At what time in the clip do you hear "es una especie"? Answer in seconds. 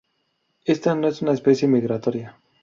1.07-1.67